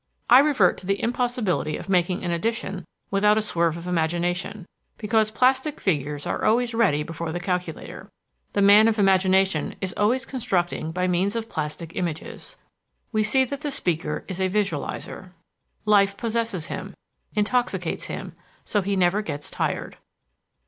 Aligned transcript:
"I 0.31 0.39
revert 0.39 0.79
to 0.79 0.87
the 0.87 0.99
impossibility 0.99 1.77
of 1.77 1.87
making 1.87 2.23
an 2.23 2.31
addition 2.31 2.85
without 3.11 3.37
a 3.37 3.41
swerve 3.43 3.77
of 3.77 3.85
imagination, 3.85 4.65
because 4.97 5.29
plastic 5.29 5.79
figures 5.79 6.25
are 6.25 6.43
always 6.43 6.73
ready 6.73 7.03
before 7.03 7.31
the 7.31 7.39
calculator. 7.39 8.09
The 8.53 8.63
man 8.63 8.87
of 8.87 8.97
imagination 8.97 9.75
is 9.79 9.93
always 9.93 10.25
constructing 10.25 10.91
by 10.91 11.07
means 11.07 11.35
of 11.35 11.49
plastic 11.49 11.95
images. 11.95 12.55
Life 13.13 13.37
possesses 16.17 16.65
him, 16.65 16.95
intoxicates 17.35 18.05
him, 18.05 18.33
so 18.65 18.81
he 18.81 18.95
never 18.95 19.21
gets 19.21 19.51
tired." 19.51 19.97